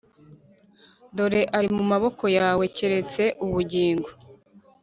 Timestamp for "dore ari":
1.15-1.67